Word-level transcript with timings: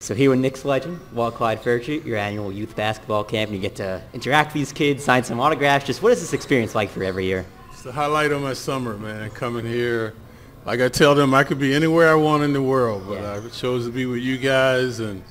So 0.00 0.14
here 0.14 0.28
with 0.28 0.40
Knicks 0.40 0.66
legend, 0.66 1.00
Walt 1.14 1.36
Clyde 1.36 1.58
Frazier, 1.62 1.94
your 2.06 2.18
annual 2.18 2.52
youth 2.52 2.76
basketball 2.76 3.24
camp, 3.24 3.48
and 3.50 3.56
you 3.56 3.62
get 3.62 3.76
to 3.76 4.02
interact 4.12 4.48
with 4.48 4.60
these 4.60 4.70
kids, 4.70 5.02
sign 5.02 5.24
some 5.24 5.40
autographs. 5.40 5.86
Just 5.86 6.02
what 6.02 6.12
is 6.12 6.20
this 6.20 6.34
experience 6.34 6.74
like 6.74 6.90
for 6.90 7.02
every 7.02 7.24
year? 7.24 7.46
It's 7.72 7.80
the 7.82 7.92
highlight 7.92 8.30
of 8.30 8.42
my 8.42 8.52
summer, 8.52 8.98
man, 8.98 9.30
coming 9.30 9.64
here. 9.64 10.12
Like 10.66 10.82
I 10.82 10.88
tell 10.88 11.14
them, 11.14 11.32
I 11.32 11.44
could 11.44 11.58
be 11.58 11.74
anywhere 11.74 12.10
I 12.10 12.14
want 12.14 12.42
in 12.42 12.52
the 12.52 12.60
world, 12.60 13.04
but 13.08 13.22
Yeah. 13.22 13.40
I 13.42 13.48
chose 13.48 13.86
to 13.86 13.90
be 13.90 14.04
with 14.04 14.20
you 14.20 14.36
guys, 14.36 15.00
and 15.00 15.24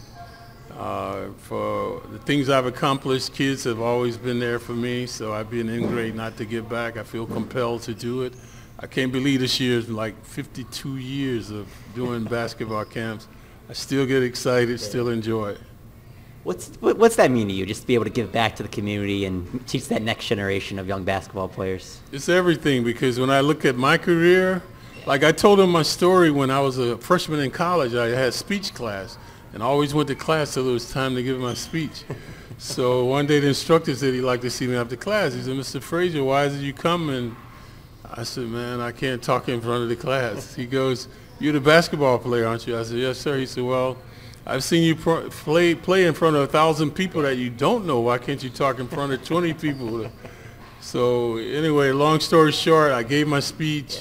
uh, 0.76 1.28
for 1.38 2.02
the 2.12 2.18
things 2.18 2.50
I've 2.50 2.66
accomplished, 2.66 3.36
kids 3.36 3.66
have 3.66 3.80
always 3.80 4.18
been 4.18 4.40
there 4.40 4.58
for 4.58 4.74
me, 4.74 5.06
so 5.06 5.32
I'd 5.32 5.52
be 5.52 5.62
an 5.62 5.70
ingrate 5.70 6.16
not 6.16 6.38
to 6.38 6.46
give 6.46 6.68
back. 6.68 6.98
I 6.98 7.04
feel 7.04 7.28
compelled 7.28 7.84
to 7.84 7.94
do 7.94 8.24
it. 8.24 8.34
I 8.80 8.88
can't 8.88 9.12
believe 9.12 9.42
this 9.42 9.60
year 9.60 9.78
is 9.78 9.90
like 9.90 10.26
52 10.26 10.98
years 10.98 11.52
of 11.52 11.68
doing 11.94 12.24
basketball 12.24 12.84
camps. 12.86 13.28
I 13.70 13.74
still 13.74 14.06
get 14.06 14.22
excited, 14.22 14.80
still 14.80 15.10
enjoy 15.10 15.50
it. 15.50 15.62
What's 16.44 16.70
what's 16.80 17.16
that 17.16 17.32
mean 17.32 17.48
to 17.48 17.54
you? 17.54 17.66
Just 17.66 17.82
to 17.82 17.88
be 17.88 17.96
able 17.96 18.04
to 18.04 18.12
give 18.12 18.32
back 18.32 18.56
to 18.58 18.64
the 18.64 18.70
community 18.70 19.26
and 19.26 19.68
teach 19.68 19.88
that 19.88 20.04
next 20.04 20.28
generation 20.28 20.78
of 20.78 20.88
young 20.88 21.04
basketball 21.04 21.48
players. 21.48 22.00
It's 22.12 22.30
everything 22.30 22.84
because 22.84 23.20
when 23.20 23.32
I 23.32 23.40
look 23.40 23.66
at 23.66 23.76
my 23.76 23.98
career, 23.98 24.62
like 25.08 25.24
I 25.24 25.32
told 25.32 25.60
him 25.60 25.72
my 25.72 25.82
story 25.82 26.30
when 26.30 26.52
I 26.52 26.60
was 26.60 26.78
a 26.78 27.00
freshman 27.00 27.40
in 27.40 27.50
college, 27.50 27.96
I 27.96 28.10
had 28.10 28.36
speech 28.36 28.76
class 28.76 29.18
and 29.54 29.64
I 29.64 29.66
always 29.66 29.96
went 29.96 30.08
to 30.10 30.16
class 30.16 30.54
till 30.54 30.70
it 30.70 30.74
was 30.74 30.92
time 30.92 31.16
to 31.16 31.24
give 31.24 31.40
my 31.40 31.56
speech. 31.56 32.04
so 32.60 33.06
one 33.06 33.26
day 33.26 33.40
the 33.40 33.48
instructor 33.48 33.96
said 33.96 34.14
he'd 34.14 34.22
like 34.22 34.42
to 34.42 34.52
see 34.52 34.68
me 34.68 34.76
after 34.76 34.96
class. 34.96 35.34
He 35.34 35.42
said, 35.42 35.54
Mr. 35.54 35.82
Frazier, 35.82 36.24
why 36.24 36.48
did 36.48 36.62
you 36.62 36.74
come? 36.74 37.10
And 37.10 37.36
I 38.14 38.24
said, 38.24 38.48
man, 38.48 38.82
I 38.82 38.92
can't 38.92 39.24
talk 39.24 39.50
in 39.50 39.62
front 39.62 39.82
of 39.82 39.90
the 39.90 39.96
class. 39.96 40.54
He 40.54 40.68
goes, 40.68 41.08
you're 41.40 41.54
the 41.54 41.60
basketball 41.62 42.18
player, 42.20 42.48
aren't 42.48 42.66
you? 42.68 42.78
I 42.78 42.84
said, 42.84 42.98
yes, 42.98 43.18
sir. 43.18 43.38
He 43.38 43.46
said, 43.46 43.64
well, 43.64 43.98
I've 44.46 44.64
seen 44.64 44.84
you 44.84 44.96
pro- 44.96 45.30
play, 45.30 45.76
play 45.76 46.06
in 46.06 46.14
front 46.14 46.36
of 46.36 46.44
a 46.44 46.48
thousand 46.48 46.92
people 46.92 47.22
that 47.24 47.36
you 47.38 47.50
don't 47.50 47.86
know. 47.86 48.00
Why 48.00 48.18
can't 48.18 48.42
you 48.44 48.50
talk 48.50 48.80
in 48.80 48.88
front 48.88 49.12
of 49.12 49.24
20 49.24 49.54
people? 49.54 50.10
So 50.82 51.38
anyway, 51.38 51.92
long 51.92 52.20
story 52.20 52.52
short, 52.52 52.92
I 52.92 53.04
gave 53.04 53.28
my 53.28 53.40
speech. 53.40 54.00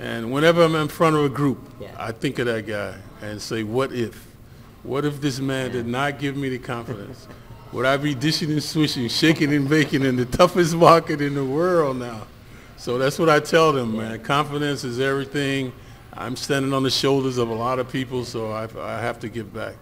And 0.00 0.32
whenever 0.32 0.62
I'm 0.62 0.74
in 0.74 0.88
front 0.88 1.16
of 1.16 1.24
a 1.24 1.28
group, 1.28 1.58
Yeah. 1.80 1.88
I 1.98 2.12
think 2.12 2.38
of 2.38 2.46
that 2.46 2.66
guy 2.66 2.94
and 3.22 3.40
say, 3.40 3.62
what 3.62 3.92
if? 3.92 4.26
What 4.82 5.04
if 5.04 5.20
this 5.20 5.40
man 5.40 5.72
did 5.72 5.86
not 5.86 6.18
give 6.18 6.36
me 6.36 6.48
the 6.48 6.58
confidence? 6.58 7.26
Would 7.72 7.84
I 7.84 7.96
be 7.96 8.14
dishing 8.14 8.50
and 8.50 8.62
swishing, 8.62 9.08
shaking 9.08 9.52
and 9.52 9.68
baking 9.68 10.02
in 10.04 10.16
the 10.16 10.24
toughest 10.24 10.74
market 10.74 11.20
in 11.20 11.34
the 11.34 11.44
world 11.44 11.96
now? 11.98 12.26
So 12.76 12.96
that's 12.96 13.18
what 13.18 13.28
I 13.28 13.40
tell 13.40 13.72
them, 13.72 13.96
man. 13.96 14.20
Confidence 14.22 14.84
is 14.84 15.00
everything. 15.00 15.72
I'm 16.18 16.34
standing 16.34 16.72
on 16.72 16.82
the 16.82 16.90
shoulders 16.90 17.38
of 17.38 17.48
a 17.48 17.54
lot 17.54 17.78
of 17.78 17.92
people, 17.92 18.24
so 18.24 18.50
I, 18.50 18.68
I 18.76 19.00
have 19.00 19.20
to 19.20 19.28
give 19.28 19.54
back. 19.54 19.76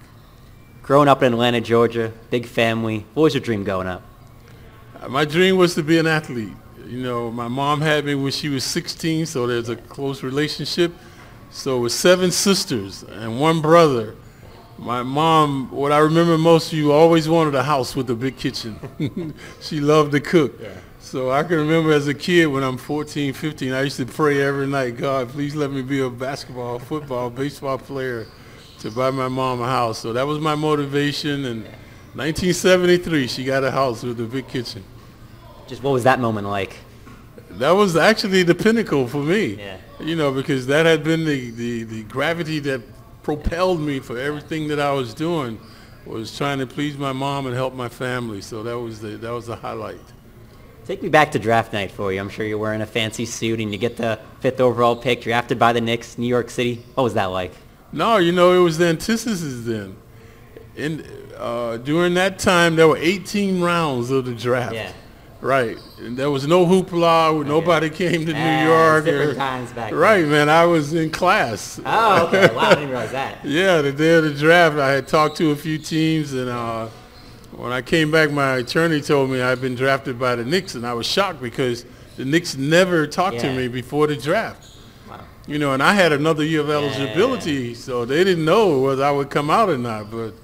Growing 0.83 1.09
up 1.09 1.23
in 1.23 1.33
Atlanta, 1.33 1.63
Georgia, 1.63 2.13
big 2.29 2.45
family. 2.45 3.07
What 3.15 3.23
was 3.23 3.35
your 3.35 3.41
dream 3.41 3.65
growing 3.65 3.89
up? 3.89 4.03
Uh, 5.01 5.09
My 5.09 5.25
dream 5.25 5.57
was 5.57 5.75
to 5.77 5.83
be 5.83 5.99
an 5.99 6.07
athlete. 6.07 6.53
You 6.87 7.03
know, 7.03 7.31
my 7.31 7.49
mom 7.49 7.81
had 7.81 8.05
me 8.05 8.15
when 8.15 8.33
she 8.33 8.51
was 8.51 8.65
16, 8.65 9.25
so 9.25 9.47
there's 9.47 9.71
a 9.71 9.77
close 9.77 10.23
relationship. 10.23 10.93
So 11.51 11.81
with 11.81 11.93
seven 11.93 12.31
sisters 12.31 13.03
and 13.03 13.41
one 13.41 13.63
brother, 13.63 14.15
my 14.77 15.03
mom, 15.03 15.71
what 15.71 15.91
I 15.91 15.99
remember 15.99 16.37
most, 16.37 16.71
of 16.71 16.79
you 16.79 16.93
always 16.93 17.31
wanted 17.31 17.55
a 17.55 17.63
house 17.63 17.97
with 17.97 18.11
a 18.11 18.15
big 18.15 18.37
kitchen. 18.37 19.35
she 19.63 19.81
loved 19.81 20.13
to 20.13 20.21
cook. 20.21 20.53
Yeah. 20.61 20.69
So 21.07 21.31
I 21.31 21.45
can 21.45 21.59
remember 21.59 21.93
as 21.93 22.09
a 22.09 22.15
kid 22.15 22.47
when 22.47 22.65
I'm 22.65 22.77
14, 22.77 23.33
15, 23.33 23.73
I 23.73 23.83
used 23.83 23.97
to 23.99 24.07
pray 24.07 24.43
every 24.43 24.67
night, 24.67 24.97
God, 24.97 25.29
please 25.29 25.55
let 25.55 25.71
me 25.71 25.81
be 25.81 26.01
a 26.01 26.11
basketball, 26.11 26.81
football, 26.81 27.31
baseball 27.31 27.79
player 27.79 28.27
to 28.81 28.91
buy 28.91 29.13
my 29.13 29.29
mom 29.29 29.61
a 29.61 29.67
house. 29.67 30.01
So 30.01 30.13
that 30.15 30.27
was 30.27 30.41
my 30.41 30.57
motivation. 30.57 31.45
And 31.45 31.63
1973, 32.15 33.29
she 33.29 33.45
got 33.45 33.63
a 33.63 33.71
house 33.71 34.03
with 34.03 34.19
a 34.19 34.25
big 34.25 34.49
kitchen. 34.49 34.83
Just 35.69 35.81
what 35.81 35.93
was 35.93 36.03
that 36.03 36.19
moment 36.19 36.49
like? 36.49 36.77
That 37.51 37.71
was 37.71 37.97
actually 37.97 38.43
the 38.43 38.57
pinnacle 38.57 39.07
for 39.07 39.23
me. 39.23 39.55
Yeah. 39.55 39.79
You 40.01 40.17
know, 40.17 40.33
because 40.33 40.67
that 40.67 40.87
had 40.87 41.05
been 41.05 41.25
the, 41.25 41.51
the, 41.51 41.85
the 41.85 42.03
gravity 42.03 42.59
that 42.59 42.83
propelled 43.23 43.81
me 43.81 44.01
for 44.01 44.19
everything 44.19 44.67
that 44.69 44.81
I 44.81 44.91
was 44.91 45.15
doing 45.15 45.61
was 46.05 46.37
trying 46.37 46.59
to 46.59 46.67
please 46.67 46.99
my 46.99 47.13
mom 47.13 47.47
and 47.47 47.55
help 47.55 47.75
my 47.75 47.89
family. 47.89 48.41
So 48.41 48.65
that 48.65 48.77
was 48.77 49.01
the 49.01 49.11
that 49.19 49.31
was 49.31 49.47
the 49.47 49.55
highlight. 49.55 50.16
Take 50.87 51.03
me 51.03 51.09
back 51.09 51.33
to 51.33 51.39
draft 51.41 51.73
night 51.73 51.91
for 51.91 52.13
you. 52.13 52.21
I'm 52.21 52.29
sure 52.29 52.47
you're 52.47 52.59
wearing 52.59 52.81
a 52.81 52.87
fancy 52.87 53.27
suit 53.27 53.59
and 53.61 53.73
you 53.73 53.79
get 53.79 53.97
the 53.97 54.21
fifth 54.41 54.61
overall 54.61 54.95
pick, 54.95 55.23
drafted 55.23 55.59
by 55.59 55.73
the 55.73 55.81
Knicks, 55.81 56.17
New 56.17 56.29
York 56.29 56.49
City. 56.49 56.81
What 56.95 57.03
was 57.03 57.15
that 57.15 57.27
like? 57.27 57.53
No, 57.93 58.19
you 58.19 58.31
know, 58.31 58.53
it 58.53 58.63
was 58.63 58.79
the 58.79 58.87
antithesis 58.87 59.65
then. 59.65 59.97
In 60.77 61.05
uh, 61.37 61.79
during 61.79 62.15
that 62.15 62.39
time, 62.39 62.77
there 62.77 62.87
were 62.87 62.99
18 62.99 63.61
rounds 63.61 64.11
of 64.11 64.27
the 64.27 64.35
draft. 64.35 64.75
Yeah. 64.75 64.93
Right. 65.41 65.77
And 65.99 66.17
there 66.17 66.31
was 66.31 66.47
no 66.47 66.65
hoopla. 66.65 67.45
Nobody 67.47 67.91
came 67.91 68.25
to 68.27 68.33
Ah, 68.35 68.63
New 68.63 68.69
York. 68.71 69.05
different 69.07 69.31
or- 69.33 69.35
times 69.35 69.73
back 69.73 69.91
then. 69.91 69.99
Right, 69.99 70.27
man. 70.27 70.49
I 70.49 70.67
was 70.67 70.95
in 70.95 71.11
class. 71.11 71.81
Oh, 71.85 72.27
okay. 72.29 72.55
Wow, 72.55 72.71
I 72.71 72.75
didn't 72.75 72.91
realize 72.91 73.11
that. 73.13 73.39
Yeah, 73.45 73.83
the 73.83 73.93
day 73.93 74.15
of 74.15 74.25
the 74.25 74.35
draft, 74.35 74.77
I 74.77 74.93
had 74.93 75.09
talked 75.09 75.37
to 75.39 75.51
a 75.51 75.57
few 75.57 75.79
teams, 75.79 76.33
and 76.33 76.49
uh, 76.49 76.89
when 77.57 77.73
I 77.73 77.83
came 77.83 78.11
back, 78.11 78.31
my 78.31 78.57
attorney 78.57 79.01
told 79.01 79.31
me 79.31 79.41
I'd 79.41 79.61
been 79.61 79.75
drafted 79.75 80.19
by 80.19 80.35
the 80.37 80.45
Knicks, 80.45 80.75
and 80.75 80.87
I 80.87 80.93
was 80.95 81.07
shocked 81.07 81.41
because 81.41 81.85
the 82.17 82.25
Knicks 82.25 82.57
never 82.57 83.07
talked 83.07 83.41
to 83.41 83.53
me 83.53 83.69
before 83.69 84.07
the 84.07 84.17
draft. 84.17 84.77
Wow. 85.09 85.21
You 85.47 85.59
know, 85.59 85.73
and 85.73 85.83
I 85.83 85.95
had 85.95 86.13
another 86.13 86.45
year 86.45 86.61
of 86.61 86.71
eligibility, 86.71 87.75
so 87.75 88.05
they 88.05 88.25
didn't 88.25 88.45
know 88.45 88.81
whether 88.81 89.05
I 89.05 89.11
would 89.11 89.31
come 89.31 89.51
out 89.51 89.69
or 89.69 89.79
not. 89.79 90.11
But 90.11 90.35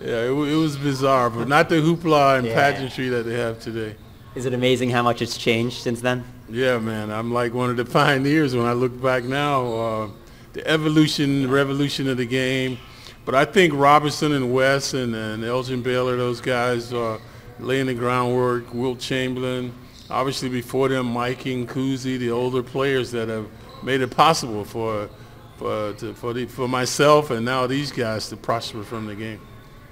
yeah, 0.00 0.22
it, 0.24 0.30
it 0.30 0.56
was 0.56 0.76
bizarre, 0.76 1.30
but 1.30 1.48
not 1.48 1.68
the 1.68 1.76
hoopla 1.76 2.38
and 2.38 2.46
Yeah. 2.46 2.54
pageantry 2.54 3.08
that 3.08 3.24
they 3.24 3.34
have 3.34 3.58
today. 3.60 3.96
Is 4.34 4.46
it 4.46 4.54
amazing 4.54 4.90
how 4.90 5.02
much 5.02 5.22
it's 5.22 5.36
changed 5.36 5.78
since 5.82 6.00
then? 6.00 6.24
Yeah, 6.48 6.78
man, 6.78 7.10
I'm 7.10 7.32
like 7.32 7.52
one 7.52 7.70
of 7.70 7.76
the 7.76 7.84
pioneers 7.84 8.54
when 8.54 8.66
I 8.66 8.72
look 8.72 9.00
back 9.02 9.24
now. 9.24 9.72
Uh, 9.72 10.08
the 10.52 10.66
evolution, 10.66 11.48
revolution 11.50 12.08
of 12.08 12.16
the 12.16 12.26
game. 12.26 12.78
But 13.24 13.34
I 13.34 13.44
think 13.44 13.74
Robinson 13.74 14.32
and 14.32 14.52
West 14.52 14.94
and, 14.94 15.14
and 15.14 15.44
Elgin 15.44 15.82
Baylor, 15.82 16.16
those 16.16 16.40
guys 16.40 16.92
are 16.92 17.20
laying 17.58 17.86
the 17.86 17.94
groundwork. 17.94 18.72
Wilt 18.72 18.98
Chamberlain, 18.98 19.72
obviously 20.08 20.48
before 20.48 20.88
them, 20.88 21.12
Mikan 21.12 21.60
and 21.60 21.68
Cousy, 21.68 22.18
the 22.18 22.30
older 22.30 22.62
players 22.62 23.10
that 23.12 23.28
have 23.28 23.46
made 23.82 24.00
it 24.00 24.10
possible 24.10 24.64
for 24.64 25.08
for 25.60 25.92
to, 25.92 26.14
for, 26.14 26.32
the, 26.32 26.46
for 26.46 26.66
myself 26.66 27.30
and 27.30 27.44
now 27.44 27.66
these 27.66 27.92
guys 27.92 28.30
to 28.30 28.36
prosper 28.36 28.82
from 28.82 29.06
the 29.06 29.14
game. 29.14 29.38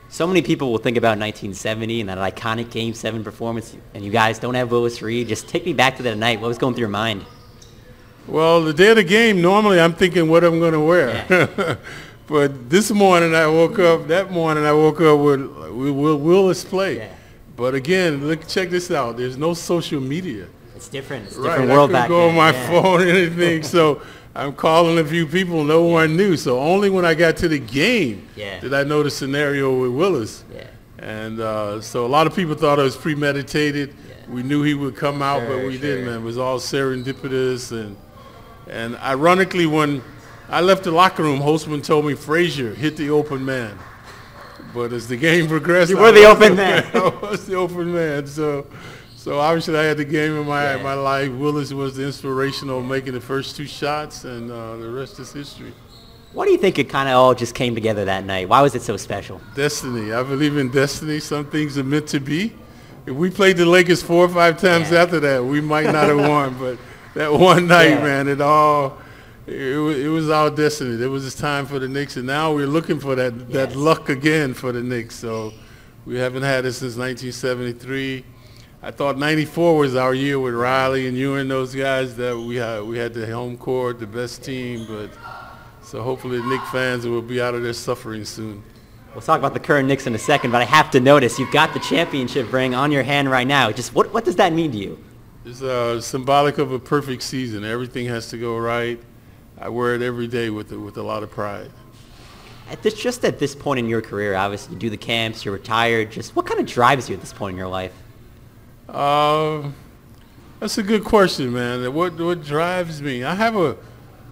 So 0.08 0.26
many 0.26 0.40
people 0.40 0.72
will 0.72 0.78
think 0.78 0.96
about 0.96 1.18
1970 1.18 2.00
and 2.00 2.08
that 2.08 2.16
iconic 2.16 2.70
Game 2.70 2.94
7 2.94 3.22
performance, 3.22 3.76
and 3.92 4.02
you 4.02 4.10
guys 4.10 4.38
don't 4.38 4.54
have 4.54 4.70
Willis 4.70 5.02
Reed. 5.02 5.28
Just 5.28 5.46
take 5.46 5.66
me 5.66 5.74
back 5.74 5.98
to 5.98 6.02
that 6.04 6.16
night. 6.16 6.40
What 6.40 6.48
was 6.48 6.56
going 6.56 6.72
through 6.72 6.80
your 6.80 6.88
mind? 6.88 7.26
Well, 8.26 8.64
the 8.64 8.72
day 8.72 8.88
of 8.88 8.96
the 8.96 9.04
game, 9.04 9.42
normally 9.42 9.78
I'm 9.78 9.92
thinking 9.92 10.30
what 10.30 10.42
I'm 10.42 10.58
going 10.58 10.72
to 10.72 10.80
wear. 10.80 11.78
but 12.28 12.68
this 12.70 12.90
morning 12.90 13.34
I 13.34 13.46
woke 13.46 13.78
up, 13.78 14.06
that 14.08 14.30
morning 14.30 14.64
I 14.64 14.72
woke 14.72 15.00
up 15.00 15.18
with, 15.18 15.40
with 15.72 15.90
Will 15.94 16.18
Willis 16.18 16.64
play. 16.64 16.98
Yeah. 16.98 17.12
But 17.56 17.74
again, 17.74 18.24
look, 18.26 18.46
check 18.46 18.70
this 18.70 18.90
out. 18.90 19.16
There's 19.16 19.36
no 19.36 19.54
social 19.54 20.00
media. 20.00 20.46
It's 20.76 20.88
different. 20.88 21.26
It's 21.26 21.36
a 21.36 21.40
Right, 21.40 21.50
different 21.52 21.70
I 21.70 21.74
world 21.74 21.88
couldn't 21.90 22.02
back 22.02 22.08
go 22.08 22.20
then. 22.20 22.28
on 22.30 22.36
my 22.36 22.52
yeah. 22.52 22.66
phone 22.68 23.00
or 23.00 23.04
anything. 23.08 23.62
so 23.64 24.00
I'm 24.34 24.52
calling 24.52 24.98
a 24.98 25.04
few 25.04 25.26
people. 25.26 25.64
No 25.64 25.82
one 25.82 26.16
knew. 26.16 26.36
So 26.36 26.60
only 26.60 26.88
when 26.90 27.04
I 27.04 27.14
got 27.14 27.36
to 27.38 27.48
the 27.48 27.58
game 27.58 28.28
Yeah. 28.36 28.60
did 28.60 28.72
I 28.74 28.84
know 28.84 29.02
the 29.02 29.10
scenario 29.10 29.76
with 29.80 29.90
Willis. 29.90 30.44
Yeah. 30.54 30.66
And 31.00 31.40
uh, 31.40 31.80
so 31.80 32.06
a 32.06 32.08
lot 32.08 32.26
of 32.28 32.36
people 32.36 32.54
thought 32.54 32.78
it 32.78 32.82
was 32.82 32.96
premeditated. 32.96 33.88
Yeah. 34.08 34.34
We 34.34 34.42
knew 34.42 34.62
he 34.62 34.74
would 34.74 34.94
come 34.96 35.22
out, 35.22 35.48
but 35.48 35.58
we 35.64 35.72
sure. 35.72 35.80
didn't, 35.80 36.06
man. 36.06 36.18
It 36.18 36.22
was 36.22 36.36
all 36.38 36.58
serendipitous. 36.58 37.72
And 37.72 37.96
and 38.68 38.96
ironically, 38.98 39.66
when 39.66 40.02
I 40.48 40.60
left 40.60 40.84
the 40.84 40.90
locker 40.90 41.22
room, 41.22 41.40
Holzman 41.40 41.82
told 41.84 42.06
me 42.06 42.14
Frazier 42.14 42.74
hit 42.74 42.96
the 42.96 43.10
open 43.10 43.44
man. 43.44 43.78
But 44.74 44.92
as 44.92 45.08
the 45.08 45.16
game 45.16 45.46
progressed, 45.48 45.90
You 45.90 45.98
were 45.98 46.12
the 46.12 46.24
open 46.24 46.56
man. 46.56 46.84
I 46.94 47.08
was 47.30 47.46
the 47.46 47.54
open 47.54 47.92
man. 47.92 48.26
So, 48.26 48.66
so 49.16 49.38
obviously 49.40 49.76
I 49.76 49.84
had 49.84 49.96
the 49.96 50.04
game 50.04 50.36
in 50.36 50.46
my 50.46 50.76
Yeah. 50.76 50.82
my 50.82 50.94
life. 50.94 51.30
Willis 51.32 51.72
was 51.72 51.96
the 51.96 52.04
inspirational, 52.06 52.82
making 52.82 53.12
the 53.14 53.20
first 53.20 53.56
two 53.56 53.66
shots, 53.66 54.24
and 54.24 54.50
uh, 54.50 54.76
the 54.76 54.90
rest 54.90 55.18
is 55.20 55.32
history. 55.32 55.72
What 56.32 56.44
do 56.46 56.52
you 56.52 56.58
think 56.58 56.78
it 56.78 56.88
kind 56.90 57.08
of 57.08 57.14
all 57.16 57.34
just 57.34 57.54
came 57.54 57.74
together 57.74 58.04
that 58.04 58.24
night? 58.24 58.48
Why 58.48 58.60
was 58.60 58.74
it 58.74 58.82
so 58.82 58.96
special? 58.98 59.40
Destiny. 59.54 60.12
I 60.12 60.22
believe 60.22 60.56
in 60.58 60.70
destiny. 60.70 61.20
Some 61.20 61.46
things 61.46 61.78
are 61.78 61.84
meant 61.84 62.06
to 62.08 62.20
be. 62.20 62.52
If 63.06 63.14
we 63.14 63.30
played 63.30 63.56
the 63.56 63.64
Lakers 63.64 64.02
four 64.02 64.26
or 64.26 64.28
five 64.28 64.60
times 64.60 64.90
Yeah. 64.90 65.02
after 65.02 65.20
that, 65.20 65.42
we 65.44 65.60
might 65.62 65.86
not 65.86 66.08
have 66.08 66.18
won. 66.18 66.56
But 66.58 66.78
that 67.14 67.32
one 67.32 67.66
night, 67.66 67.90
Yeah. 67.90 68.02
man, 68.04 68.28
it 68.28 68.40
all 68.42 68.98
it, 69.48 69.78
wa- 69.78 69.88
it 69.90 70.08
was 70.08 70.30
our 70.30 70.50
destiny. 70.50 71.02
It 71.02 71.06
was 71.08 71.24
this 71.24 71.34
time 71.34 71.66
for 71.66 71.78
the 71.78 71.88
Knicks, 71.88 72.16
and 72.16 72.26
now 72.26 72.52
we're 72.54 72.66
looking 72.66 73.00
for 73.00 73.14
that 73.14 73.50
that 73.52 73.70
Yes. 73.70 73.76
luck 73.76 74.08
again 74.08 74.54
for 74.54 74.72
the 74.72 74.82
Knicks. 74.82 75.14
So 75.16 75.52
we 76.06 76.16
haven't 76.18 76.42
had 76.42 76.64
it 76.64 76.72
since 76.72 76.96
1973. 76.96 78.24
I 78.80 78.90
thought 78.92 79.18
94 79.18 79.76
was 79.76 79.96
our 79.96 80.14
year 80.14 80.38
with 80.38 80.54
Riley 80.54 81.08
and 81.08 81.16
you 81.16 81.34
and 81.34 81.50
those 81.50 81.74
guys 81.74 82.16
that 82.16 82.38
we 82.38 82.56
had 82.56 82.82
we 82.84 82.96
had 82.98 83.12
the 83.14 83.26
home 83.26 83.56
court, 83.56 83.98
the 83.98 84.06
best 84.06 84.44
team, 84.44 84.86
but 84.88 85.10
so 85.82 86.02
hopefully 86.02 86.38
the 86.38 86.46
Knicks 86.46 86.70
fans 86.70 87.06
will 87.06 87.22
be 87.22 87.40
out 87.40 87.54
of 87.54 87.62
their 87.62 87.72
suffering 87.72 88.24
soon. 88.24 88.62
We'll 89.14 89.22
talk 89.22 89.38
about 89.38 89.54
the 89.54 89.60
current 89.60 89.88
Knicks 89.88 90.06
in 90.06 90.14
a 90.14 90.18
second, 90.18 90.52
but 90.52 90.60
I 90.60 90.64
have 90.64 90.90
to 90.92 91.00
notice 91.00 91.38
you've 91.40 91.50
got 91.50 91.72
the 91.74 91.80
championship 91.80 92.52
ring 92.52 92.74
on 92.74 92.92
your 92.92 93.02
hand 93.02 93.28
right 93.30 93.46
now. 93.46 93.72
Just 93.72 93.94
what, 93.94 94.12
what 94.14 94.24
does 94.24 94.36
that 94.36 94.52
mean 94.52 94.70
to 94.72 94.78
you? 94.78 95.02
It's 95.44 95.62
uh, 95.62 96.00
symbolic 96.00 96.58
of 96.58 96.70
a 96.72 96.78
perfect 96.78 97.22
season. 97.22 97.64
Everything 97.64 98.06
has 98.06 98.28
to 98.30 98.38
go 98.38 98.58
right. 98.58 99.00
I 99.60 99.68
wear 99.68 99.94
it 99.94 100.02
every 100.02 100.26
day 100.26 100.50
with 100.50 100.72
with 100.72 100.96
a 100.96 101.02
lot 101.02 101.22
of 101.22 101.30
pride. 101.30 101.70
At 102.70 102.82
this, 102.82 102.94
just 102.94 103.24
at 103.24 103.38
this 103.38 103.54
point 103.54 103.78
in 103.78 103.88
your 103.88 104.02
career, 104.02 104.34
obviously 104.34 104.74
you 104.74 104.78
do 104.78 104.90
the 104.90 104.98
camps, 104.98 105.44
you're 105.44 105.54
retired. 105.54 106.12
Just 106.12 106.36
what 106.36 106.46
kind 106.46 106.60
of 106.60 106.66
drives 106.66 107.08
you 107.08 107.14
at 107.14 107.20
this 107.20 107.32
point 107.32 107.54
in 107.54 107.58
your 107.58 107.68
life? 107.68 107.94
Uh, 108.88 109.70
that's 110.60 110.76
a 110.76 110.82
good 110.82 111.04
question, 111.04 111.52
man. 111.52 111.92
What 111.94 112.18
what 112.18 112.44
drives 112.44 113.00
me? 113.00 113.24
I 113.24 113.34
have 113.34 113.56
a, 113.56 113.76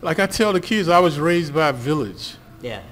like 0.03 0.19
I 0.19 0.27
tell 0.27 0.53
the 0.53 0.61
kids, 0.61 0.89
I 0.89 0.99
was 0.99 1.19
raised 1.19 1.55
by 1.55 1.69
a 1.69 1.73
village. 1.73 2.37
Yeah. 2.61 2.83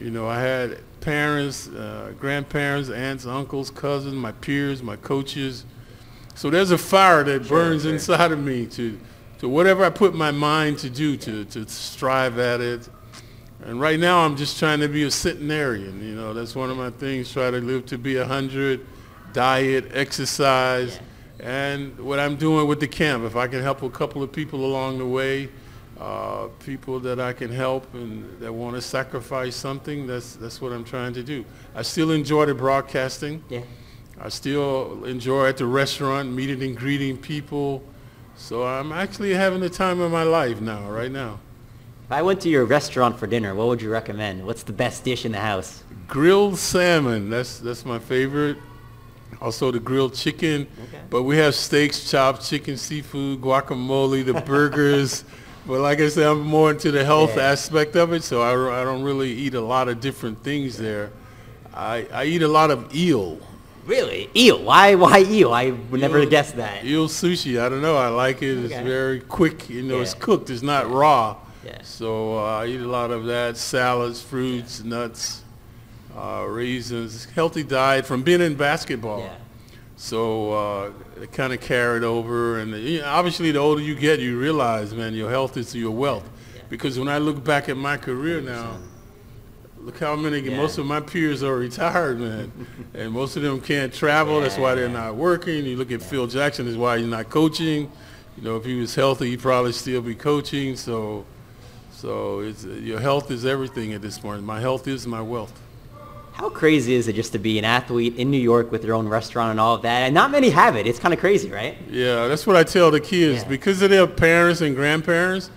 You 0.00 0.10
know, 0.10 0.28
I 0.28 0.40
had 0.40 0.78
parents, 1.00 1.68
uh, 1.68 2.12
grandparents, 2.18 2.88
aunts, 2.90 3.26
uncles, 3.26 3.70
cousins, 3.70 4.14
my 4.14 4.32
peers, 4.32 4.82
my 4.82 4.96
coaches. 4.96 5.64
So 6.34 6.50
there's 6.50 6.70
a 6.70 6.78
fire 6.78 7.24
that 7.24 7.46
sure, 7.46 7.58
burns 7.58 7.82
sure. 7.82 7.92
inside 7.92 8.32
of 8.32 8.38
me 8.38 8.66
to, 8.66 8.98
to 9.38 9.48
whatever 9.48 9.84
I 9.84 9.90
put 9.90 10.14
my 10.14 10.30
mind 10.30 10.78
to 10.78 10.90
do, 10.90 11.16
to, 11.16 11.44
to 11.46 11.68
strive 11.68 12.38
at 12.38 12.60
it. 12.60 12.88
And 13.64 13.80
right 13.80 13.98
now 13.98 14.24
I'm 14.24 14.36
just 14.36 14.58
trying 14.58 14.80
to 14.80 14.88
be 14.88 15.04
a 15.04 15.10
centenarian. 15.10 16.02
You 16.02 16.14
know, 16.14 16.32
that's 16.32 16.54
one 16.54 16.70
of 16.70 16.76
my 16.76 16.90
things, 16.90 17.32
try 17.32 17.50
to 17.50 17.58
live 17.58 17.86
to 17.86 17.98
be 17.98 18.16
a 18.16 18.20
100, 18.20 18.86
diet, 19.32 19.90
exercise. 19.92 20.96
Yeah. 21.40 21.72
And 21.74 21.98
what 22.00 22.18
I'm 22.18 22.36
doing 22.36 22.66
with 22.66 22.80
the 22.80 22.88
camp, 22.88 23.24
if 23.24 23.36
I 23.36 23.46
can 23.46 23.62
help 23.62 23.82
a 23.82 23.90
couple 23.90 24.22
of 24.22 24.32
people 24.32 24.64
along 24.64 24.98
the 24.98 25.06
way, 25.06 25.48
uh, 26.00 26.48
people 26.60 27.00
that 27.00 27.20
I 27.20 27.32
can 27.32 27.50
help 27.50 27.92
and 27.94 28.40
that 28.40 28.52
want 28.52 28.76
to 28.76 28.82
sacrifice 28.82 29.56
something, 29.56 30.06
that's, 30.06 30.34
that's 30.36 30.60
what 30.60 30.72
I'm 30.72 30.84
trying 30.84 31.12
to 31.14 31.22
do. 31.22 31.44
I 31.74 31.82
still 31.82 32.10
enjoy 32.10 32.46
the 32.46 32.54
broadcasting. 32.54 33.42
Yeah. 33.48 33.62
I 34.20 34.30
still 34.30 35.04
enjoy 35.04 35.46
at 35.46 35.56
the 35.56 35.66
restaurant 35.66 36.32
meeting 36.32 36.62
and 36.62 36.76
greeting 36.76 37.16
people. 37.16 37.82
So 38.38 38.64
I'm 38.64 38.92
actually 38.92 39.34
having 39.34 39.60
the 39.60 39.68
time 39.68 40.00
of 40.00 40.12
my 40.12 40.22
life 40.22 40.60
now, 40.60 40.88
right 40.88 41.10
now. 41.10 41.40
If 42.06 42.12
I 42.12 42.22
went 42.22 42.40
to 42.42 42.48
your 42.48 42.64
restaurant 42.64 43.18
for 43.18 43.26
dinner, 43.26 43.54
what 43.54 43.66
would 43.66 43.82
you 43.82 43.90
recommend? 43.90 44.46
What's 44.46 44.62
the 44.62 44.72
best 44.72 45.04
dish 45.04 45.26
in 45.26 45.32
the 45.32 45.40
house? 45.40 45.82
Grilled 46.06 46.56
salmon. 46.56 47.28
That's 47.28 47.58
that's 47.58 47.84
my 47.84 47.98
favorite. 47.98 48.56
Also 49.42 49.70
the 49.70 49.80
grilled 49.80 50.14
chicken. 50.14 50.68
Okay. 50.84 51.02
But 51.10 51.24
we 51.24 51.36
have 51.36 51.54
steaks, 51.54 52.10
chops, 52.10 52.48
chicken, 52.48 52.78
seafood, 52.78 53.42
guacamole, 53.42 54.24
the 54.24 54.40
burgers. 54.40 55.24
But 55.66 55.80
like 55.80 56.00
I 56.00 56.08
said, 56.08 56.26
I'm 56.26 56.40
more 56.40 56.70
into 56.70 56.90
the 56.90 57.04
health 57.04 57.36
yeah. 57.36 57.42
aspect 57.42 57.94
of 57.94 58.14
it, 58.14 58.24
so 58.24 58.40
I, 58.40 58.80
I 58.80 58.84
don't 58.84 59.02
really 59.02 59.30
eat 59.30 59.52
a 59.52 59.60
lot 59.60 59.88
of 59.88 60.00
different 60.00 60.42
things 60.42 60.78
there. 60.78 61.10
I, 61.74 62.06
I 62.10 62.24
eat 62.24 62.40
a 62.40 62.48
lot 62.48 62.70
of 62.70 62.94
eel. 62.94 63.38
Really? 63.88 64.28
Eel? 64.36 64.62
Why 64.62 64.94
Why 64.94 65.20
eel? 65.22 65.54
I 65.54 65.70
would 65.70 66.00
eel, 66.00 66.08
never 66.08 66.26
guess 66.26 66.52
that. 66.52 66.84
Eel 66.84 67.08
sushi. 67.08 67.58
I 67.58 67.70
don't 67.70 67.80
know. 67.80 67.96
I 67.96 68.08
like 68.08 68.42
it. 68.42 68.58
Okay. 68.58 68.74
It's 68.74 68.84
very 68.86 69.20
quick. 69.20 69.70
You 69.70 69.82
know, 69.82 69.96
yeah. 69.96 70.02
it's 70.02 70.12
cooked. 70.12 70.50
It's 70.50 70.62
not 70.62 70.90
raw. 70.90 71.38
Yeah. 71.64 71.80
So 71.82 72.38
uh, 72.38 72.58
I 72.58 72.66
eat 72.66 72.80
a 72.80 72.86
lot 72.86 73.10
of 73.10 73.24
that. 73.24 73.56
Salads, 73.56 74.20
fruits, 74.20 74.80
yeah. 74.80 74.90
nuts, 74.90 75.42
uh, 76.14 76.44
raisins. 76.46 77.24
Healthy 77.24 77.64
diet 77.64 78.04
from 78.04 78.22
being 78.22 78.42
in 78.42 78.56
basketball. 78.56 79.20
Yeah. 79.20 79.36
So 79.96 80.52
uh, 80.52 80.92
it 81.22 81.32
kind 81.32 81.54
of 81.54 81.60
carried 81.62 82.04
over, 82.04 82.60
and 82.60 82.72
you 82.72 83.00
know, 83.00 83.06
obviously 83.06 83.50
the 83.52 83.58
older 83.58 83.80
you 83.80 83.96
get, 83.96 84.20
you 84.20 84.38
realize, 84.38 84.94
man, 84.94 85.14
your 85.14 85.30
health 85.30 85.56
is 85.56 85.74
your 85.74 85.90
wealth. 85.90 86.28
Yeah. 86.54 86.62
Because 86.68 86.98
when 86.98 87.08
I 87.08 87.18
look 87.18 87.42
back 87.42 87.70
at 87.70 87.76
my 87.76 87.96
career 87.96 88.42
now, 88.42 88.76
look 89.80 89.98
how 89.98 90.16
many, 90.16 90.40
yeah. 90.40 90.56
most 90.56 90.78
of 90.78 90.86
my 90.86 91.00
peers 91.00 91.42
are 91.42 91.56
retired, 91.56 92.20
man, 92.20 92.52
and 92.94 93.12
most 93.12 93.36
of 93.36 93.42
them 93.42 93.60
can't 93.60 93.92
travel. 93.92 94.36
Yeah. 94.36 94.42
That's 94.42 94.58
why 94.58 94.74
they're 94.74 94.88
not 94.88 95.14
working. 95.14 95.64
You 95.64 95.76
look 95.76 95.92
at 95.92 96.02
Phil 96.02 96.26
Jackson, 96.26 96.66
that's 96.66 96.76
why 96.76 96.98
he's 96.98 97.06
not 97.06 97.30
coaching. 97.30 97.90
You 98.36 98.42
know, 98.42 98.56
if 98.56 98.64
he 98.64 98.78
was 98.78 98.94
healthy, 98.94 99.30
he'd 99.30 99.40
probably 99.40 99.72
still 99.72 100.00
be 100.00 100.14
coaching. 100.14 100.76
So, 100.76 101.24
so 101.90 102.40
it's, 102.40 102.64
your 102.64 103.00
health 103.00 103.30
is 103.30 103.44
everything 103.44 103.92
at 103.92 104.02
this 104.02 104.18
point. 104.18 104.44
My 104.44 104.60
health 104.60 104.86
is 104.86 105.06
my 105.06 105.20
wealth. 105.20 105.60
How 106.38 106.48
crazy 106.48 106.94
is 106.94 107.08
it 107.08 107.14
just 107.14 107.32
to 107.32 107.38
be 107.40 107.58
an 107.58 107.64
athlete 107.64 108.14
in 108.16 108.30
New 108.30 108.38
York 108.40 108.70
with 108.70 108.84
your 108.84 108.94
own 108.94 109.08
restaurant 109.08 109.50
and 109.50 109.58
all 109.58 109.74
of 109.74 109.82
that? 109.82 110.02
And 110.02 110.14
not 110.14 110.30
many 110.30 110.50
have 110.50 110.76
it. 110.76 110.86
It's 110.86 111.00
kind 111.00 111.12
of 111.12 111.18
crazy, 111.18 111.50
right? 111.50 111.76
Yeah, 111.90 112.28
that's 112.28 112.46
what 112.46 112.54
I 112.54 112.62
tell 112.62 112.92
the 112.92 113.00
kids. 113.00 113.42
Yeah. 113.42 113.48
Because 113.48 113.82
of 113.82 113.90
their 113.90 114.06
parents 114.06 114.60
and 114.60 114.76
grandparents, 114.76 115.50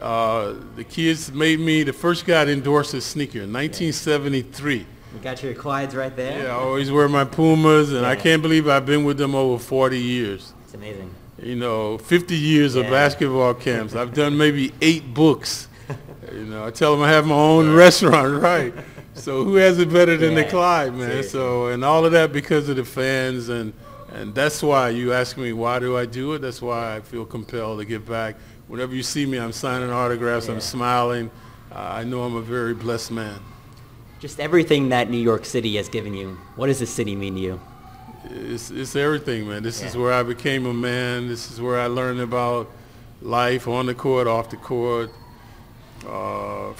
uh, 0.00 0.54
the 0.76 0.84
kids 0.84 1.32
made 1.32 1.60
me 1.60 1.82
the 1.82 1.92
first 1.92 2.26
guy 2.26 2.44
to 2.44 2.52
endorse 2.52 2.94
a 2.94 3.00
sneaker 3.00 3.40
in 3.40 3.52
1973. 3.52 4.78
You 5.14 5.20
got 5.22 5.42
your 5.42 5.54
Clydes 5.54 5.94
right 5.94 6.14
there? 6.14 6.44
Yeah, 6.44 6.48
I 6.48 6.58
always 6.58 6.90
wear 6.90 7.08
my 7.08 7.24
Pumas, 7.24 7.92
and 7.92 8.02
yeah. 8.02 8.08
I 8.08 8.16
can't 8.16 8.42
believe 8.42 8.68
I've 8.68 8.86
been 8.86 9.04
with 9.04 9.16
them 9.16 9.34
over 9.34 9.62
40 9.62 9.98
years. 9.98 10.52
It's 10.64 10.74
amazing. 10.74 11.14
You 11.40 11.56
know, 11.56 11.98
50 11.98 12.34
years 12.34 12.74
yeah. 12.74 12.82
of 12.82 12.90
basketball 12.90 13.54
camps. 13.54 13.94
I've 13.94 14.12
done 14.12 14.36
maybe 14.36 14.72
eight 14.80 15.14
books. 15.14 15.68
you 16.32 16.44
know, 16.46 16.66
I 16.66 16.70
tell 16.70 16.92
them 16.92 17.04
I 17.04 17.10
have 17.10 17.26
my 17.26 17.34
own 17.34 17.74
restaurant, 17.74 18.42
right? 18.42 18.74
so 19.14 19.44
who 19.44 19.54
has 19.54 19.78
it 19.78 19.92
better 19.92 20.16
than 20.16 20.32
yeah, 20.32 20.42
the 20.42 20.50
Clyde, 20.50 20.94
man? 20.94 21.08
Seriously. 21.08 21.30
So 21.30 21.66
and 21.68 21.84
all 21.84 22.04
of 22.04 22.12
that 22.12 22.32
because 22.32 22.68
of 22.68 22.76
the 22.76 22.84
fans 22.84 23.48
and 23.48 23.72
and 24.14 24.34
that's 24.34 24.62
why 24.62 24.90
you 24.90 25.12
ask 25.12 25.36
me 25.36 25.52
why 25.52 25.78
do 25.80 25.96
I 25.96 26.06
do 26.06 26.34
it? 26.34 26.38
That's 26.38 26.62
why 26.62 26.96
I 26.96 27.00
feel 27.00 27.24
compelled 27.24 27.80
to 27.80 27.84
give 27.84 28.06
back. 28.06 28.36
Whenever 28.68 28.94
you 28.94 29.02
see 29.02 29.26
me, 29.26 29.38
I'm 29.38 29.52
signing 29.52 29.90
autographs. 29.90 30.46
Yeah. 30.46 30.54
I'm 30.54 30.60
smiling. 30.60 31.30
Uh, 31.70 31.78
I 31.78 32.04
know 32.04 32.22
I'm 32.22 32.36
a 32.36 32.40
very 32.42 32.74
blessed 32.74 33.10
man. 33.10 33.40
Just 34.20 34.38
everything 34.40 34.88
that 34.90 35.10
New 35.10 35.18
York 35.18 35.44
City 35.44 35.76
has 35.76 35.88
given 35.88 36.14
you. 36.14 36.38
What 36.56 36.68
does 36.68 36.78
the 36.78 36.86
city 36.86 37.16
mean 37.16 37.34
to 37.34 37.40
you? 37.40 37.60
It's, 38.30 38.70
it's 38.70 38.96
everything, 38.96 39.48
man. 39.48 39.62
This 39.62 39.80
yeah. 39.80 39.88
is 39.88 39.96
where 39.96 40.12
I 40.12 40.22
became 40.22 40.64
a 40.66 40.72
man. 40.72 41.28
This 41.28 41.50
is 41.50 41.60
where 41.60 41.78
I 41.78 41.86
learned 41.86 42.20
about 42.20 42.70
life 43.20 43.66
on 43.68 43.86
the 43.86 43.94
court, 43.94 44.26
off 44.26 44.48
the 44.48 44.56
court. 44.56 45.10
Uh, 46.06 46.72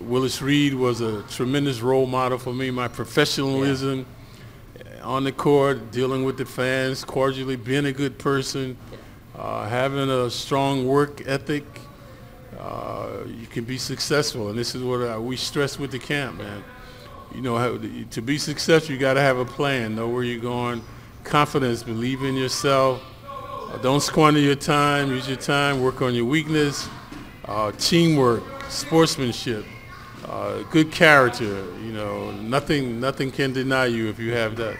Willis 0.00 0.42
Reed 0.42 0.74
was 0.74 1.00
a 1.00 1.22
tremendous 1.22 1.80
role 1.80 2.06
model 2.06 2.38
for 2.38 2.52
me. 2.52 2.70
My 2.70 2.88
professionalism 2.88 4.00
yeah. 4.00 4.23
On 5.04 5.24
the 5.24 5.32
court, 5.32 5.90
dealing 5.90 6.24
with 6.24 6.36
the 6.36 6.44
fans, 6.44 7.04
cordially, 7.04 7.56
being 7.56 7.86
a 7.86 7.92
good 7.92 8.18
person, 8.18 8.76
uh, 9.36 9.68
having 9.68 10.10
a 10.10 10.30
strong 10.30 10.86
work 10.86 11.22
ethic. 11.26 11.64
Uh, 12.58 13.18
you 13.26 13.46
can 13.46 13.64
be 13.64 13.76
successful, 13.76 14.48
and 14.48 14.58
this 14.58 14.74
is 14.74 14.82
what 14.82 15.02
I, 15.02 15.18
we 15.18 15.36
stress 15.36 15.78
with 15.78 15.90
the 15.90 15.98
camp, 15.98 16.38
man. 16.38 16.64
You 17.34 17.42
know, 17.42 17.78
to 18.10 18.22
be 18.22 18.38
successful, 18.38 18.94
you 18.94 19.00
got 19.00 19.14
to 19.14 19.20
have 19.20 19.38
a 19.38 19.44
plan, 19.44 19.96
know 19.96 20.08
where 20.08 20.22
you're 20.22 20.40
going, 20.40 20.82
confidence, 21.24 21.82
believe 21.82 22.22
in 22.22 22.36
yourself. 22.36 23.02
Uh, 23.26 23.78
don't 23.78 24.00
squander 24.00 24.38
your 24.40 24.54
time. 24.54 25.08
Use 25.08 25.26
your 25.26 25.36
time. 25.36 25.82
Work 25.82 26.00
on 26.00 26.14
your 26.14 26.26
weakness. 26.26 26.88
Uh, 27.44 27.72
teamwork, 27.72 28.42
sportsmanship 28.68 29.64
uh, 30.26 30.62
good 30.70 30.90
character. 30.90 31.64
You 31.80 31.92
know, 31.92 32.30
nothing 32.32 33.00
nothing 33.00 33.30
can 33.30 33.52
deny 33.52 33.86
you 33.86 34.08
if 34.08 34.18
you 34.18 34.32
have 34.32 34.56
that. 34.56 34.76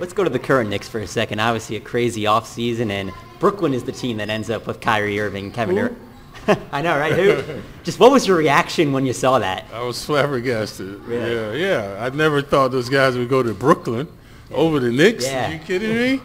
Let's 0.00 0.14
go 0.14 0.24
to 0.24 0.30
the 0.30 0.38
current 0.38 0.70
Knicks 0.70 0.88
for 0.88 1.00
a 1.00 1.06
second. 1.06 1.40
Obviously, 1.40 1.76
a 1.76 1.80
crazy 1.80 2.22
offseason, 2.22 2.90
and 2.90 3.12
Brooklyn 3.38 3.74
is 3.74 3.84
the 3.84 3.92
team 3.92 4.16
that 4.16 4.30
ends 4.30 4.48
up 4.48 4.66
with 4.66 4.80
Kyrie 4.80 5.20
Irving, 5.20 5.52
Kevin 5.52 5.74
Durant. 5.74 5.98
I 6.72 6.80
know, 6.80 6.98
right? 6.98 7.12
Who? 7.12 7.60
Just 7.84 8.00
what 8.00 8.10
was 8.10 8.26
your 8.26 8.38
reaction 8.38 8.92
when 8.92 9.04
you 9.04 9.12
saw 9.12 9.38
that? 9.40 9.66
I 9.74 9.82
was 9.82 10.02
flabbergasted. 10.02 11.04
Really? 11.04 11.60
Yeah, 11.60 11.92
yeah. 11.96 12.02
I 12.02 12.08
never 12.16 12.40
thought 12.40 12.68
those 12.68 12.88
guys 12.88 13.18
would 13.18 13.28
go 13.28 13.42
to 13.42 13.52
Brooklyn 13.52 14.08
yeah. 14.50 14.56
over 14.56 14.80
the 14.80 14.90
Knicks. 14.90 15.26
Yeah. 15.26 15.50
Are 15.50 15.52
you 15.52 15.58
kidding 15.58 15.94
me? 15.94 16.20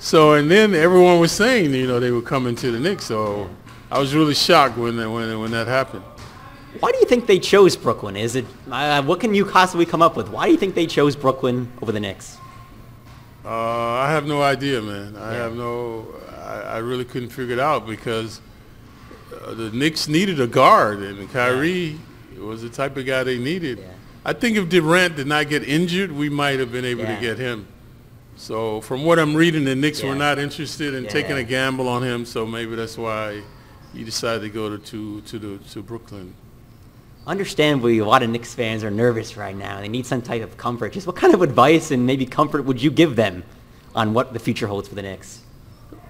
So, 0.00 0.32
and 0.32 0.50
then 0.50 0.74
everyone 0.74 1.20
was 1.20 1.30
saying, 1.30 1.72
you 1.72 1.86
know, 1.86 2.00
they 2.00 2.10
were 2.10 2.22
coming 2.22 2.56
to 2.56 2.72
the 2.72 2.80
Knicks. 2.80 3.04
So, 3.04 3.48
I 3.92 4.00
was 4.00 4.12
really 4.12 4.34
shocked 4.34 4.76
when 4.76 4.96
when 4.96 5.38
when 5.38 5.52
that 5.52 5.68
happened. 5.68 6.02
Why 6.80 6.90
do 6.90 6.98
you 6.98 7.06
think 7.06 7.26
they 7.26 7.38
chose 7.38 7.76
Brooklyn? 7.76 8.16
Is 8.16 8.34
it 8.34 8.44
uh, 8.70 9.02
what 9.04 9.20
can 9.20 9.34
you 9.34 9.44
possibly 9.44 9.86
come 9.86 10.02
up 10.02 10.16
with? 10.16 10.28
Why 10.30 10.46
do 10.46 10.52
you 10.52 10.58
think 10.58 10.74
they 10.74 10.86
chose 10.86 11.14
Brooklyn 11.14 11.70
over 11.80 11.92
the 11.92 12.00
Knicks? 12.00 12.38
Uh, 13.44 13.48
I 13.48 14.10
have 14.10 14.26
no 14.26 14.42
idea, 14.42 14.82
man. 14.82 15.16
I 15.16 15.32
yeah. 15.32 15.42
have 15.42 15.56
no. 15.56 16.06
I, 16.30 16.60
I, 16.62 16.78
really 16.78 17.04
couldn't 17.04 17.30
figure 17.30 17.54
it 17.54 17.58
out 17.58 17.86
because 17.86 18.40
uh, 19.42 19.54
the 19.54 19.70
Knicks 19.70 20.08
needed 20.08 20.40
a 20.40 20.46
guard, 20.46 20.98
and 21.00 21.30
Kyrie 21.30 21.98
yeah. 22.34 22.40
was 22.40 22.60
the 22.62 22.68
type 22.68 22.96
of 22.96 23.06
guy 23.06 23.24
they 23.24 23.38
needed. 23.38 23.78
Yeah. 23.78 23.86
I 24.24 24.34
think 24.34 24.58
if 24.58 24.68
Durant 24.68 25.16
did 25.16 25.26
not 25.26 25.48
get 25.48 25.64
injured, 25.64 26.12
we 26.12 26.28
might 26.28 26.58
have 26.58 26.70
been 26.70 26.84
able 26.84 27.06
to 27.06 27.16
get 27.18 27.38
him. 27.38 27.66
So 28.36 28.82
from 28.82 29.04
what 29.04 29.18
I'm 29.18 29.34
reading, 29.34 29.64
the 29.64 29.74
Knicks 29.74 30.02
were 30.02 30.14
not 30.14 30.38
interested 30.38 30.94
in 30.94 31.06
taking 31.06 31.36
a 31.36 31.44
gamble 31.44 31.88
on 31.88 32.02
him. 32.02 32.26
So 32.26 32.46
maybe 32.46 32.74
that's 32.74 32.98
why 32.98 33.42
he 33.94 34.04
decided 34.04 34.42
to 34.42 34.50
go 34.50 34.76
to 34.76 34.78
to 34.78 35.20
to, 35.22 35.38
the, 35.38 35.58
to 35.70 35.82
Brooklyn 35.82 36.34
understandably, 37.26 37.98
a 37.98 38.04
lot 38.04 38.22
of 38.22 38.30
Knicks 38.30 38.54
fans 38.54 38.82
are 38.84 38.90
nervous 38.90 39.36
right 39.36 39.56
now. 39.56 39.80
They 39.80 39.88
need 39.88 40.06
some 40.06 40.22
type 40.22 40.42
of 40.42 40.56
comfort. 40.56 40.92
Just 40.92 41.06
what 41.06 41.16
kind 41.16 41.34
of 41.34 41.42
advice 41.42 41.90
and 41.90 42.06
maybe 42.06 42.26
comfort 42.26 42.64
would 42.64 42.82
you 42.82 42.90
give 42.90 43.16
them 43.16 43.44
on 43.94 44.14
what 44.14 44.32
the 44.32 44.38
future 44.38 44.66
holds 44.66 44.88
for 44.88 44.94
the 44.94 45.02
Knicks? 45.02 45.42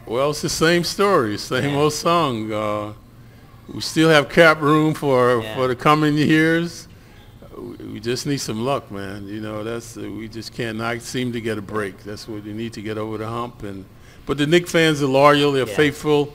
Well, 0.06 0.30
it's 0.30 0.42
the 0.42 0.48
same 0.48 0.84
story, 0.84 1.38
same 1.38 1.70
yeah. 1.74 1.78
old 1.80 1.92
song. 1.92 2.52
Uh, 2.52 2.92
we 3.72 3.80
still 3.80 4.08
have 4.08 4.28
cap 4.28 4.60
room 4.60 4.94
for 4.94 5.42
yeah. 5.42 5.54
for 5.54 5.68
the 5.68 5.76
coming 5.76 6.16
years. 6.16 6.88
we- 7.56 7.76
we 7.92 8.00
just 8.00 8.26
need 8.26 8.38
some 8.38 8.64
luck, 8.64 8.90
man. 8.90 9.28
You 9.28 9.40
know, 9.40 9.62
that's 9.62 9.96
uh, 9.96 10.00
we 10.00 10.28
just 10.28 10.52
cannot 10.52 11.02
seem 11.02 11.32
to 11.32 11.40
get 11.40 11.58
a 11.58 11.62
break. 11.62 12.02
That's 12.02 12.26
what 12.26 12.44
you 12.44 12.54
need 12.54 12.72
to 12.72 12.82
get 12.82 12.98
over 12.98 13.18
the 13.18 13.28
hump. 13.28 13.62
And 13.62 13.84
but 14.26 14.38
the 14.38 14.46
Knicks 14.46 14.72
fans 14.72 15.02
are 15.02 15.06
loyal. 15.06 15.52
They're 15.52 15.68
Yeah. 15.68 15.76
faithful. 15.76 16.32